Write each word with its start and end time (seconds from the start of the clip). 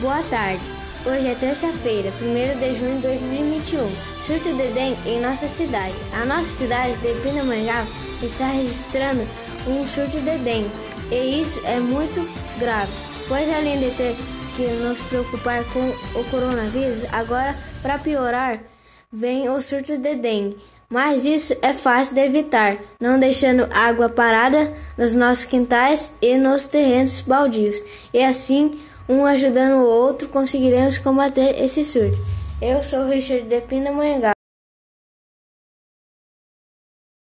Boa 0.00 0.22
tarde. 0.24 0.60
Hoje 1.06 1.26
é 1.26 1.34
terça-feira, 1.34 2.12
1 2.20 2.58
de 2.58 2.74
junho 2.74 2.96
de 2.96 3.02
2021. 3.02 3.88
Surto 4.22 4.54
de 4.54 4.68
dengue 4.72 4.98
em 5.08 5.22
nossa 5.22 5.48
cidade. 5.48 5.94
A 6.12 6.26
nossa 6.26 6.48
cidade 6.48 6.98
de 6.98 7.14
Pindamonhangaba 7.20 7.88
está 8.22 8.46
registrando 8.48 9.26
um 9.66 9.86
surto 9.86 10.20
de 10.20 10.36
dengue. 10.38 10.70
E 11.10 11.40
isso 11.40 11.62
é 11.64 11.78
muito 11.78 12.28
grave, 12.58 12.92
pois 13.26 13.48
além 13.48 13.78
de 13.78 13.90
ter 13.96 14.14
que 14.54 14.66
nos 14.66 15.00
preocupar 15.02 15.64
com 15.72 15.88
o 16.18 16.24
coronavírus, 16.30 17.04
agora, 17.10 17.56
para 17.80 17.98
piorar, 17.98 18.60
vem 19.10 19.48
o 19.48 19.62
surto 19.62 19.96
de 19.96 20.14
dengue. 20.14 20.58
Mas 20.90 21.24
isso 21.24 21.56
é 21.62 21.72
fácil 21.72 22.14
de 22.14 22.20
evitar, 22.20 22.76
não 23.00 23.18
deixando 23.18 23.66
água 23.72 24.10
parada 24.10 24.74
nos 24.98 25.14
nossos 25.14 25.46
quintais 25.46 26.12
e 26.20 26.36
nos 26.36 26.66
terrenos 26.66 27.22
baldios. 27.22 27.82
E 28.12 28.22
assim, 28.22 28.78
um 29.08 29.24
ajudando 29.24 29.82
o 29.82 29.86
outro, 29.86 30.28
conseguiremos 30.28 30.98
combater 30.98 31.60
esse 31.62 31.84
surto. 31.84 32.16
Eu 32.60 32.82
sou 32.82 33.06
Richard 33.06 33.42
de 33.42 33.60
Pindamonhangaba. 33.60 34.35